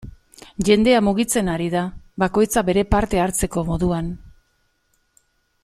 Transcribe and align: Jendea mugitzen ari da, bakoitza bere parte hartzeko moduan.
Jendea 0.69 1.01
mugitzen 1.07 1.51
ari 1.55 1.67
da, 1.75 1.83
bakoitza 2.25 2.65
bere 2.71 2.85
parte 2.97 3.21
hartzeko 3.25 3.65
moduan. 3.69 4.09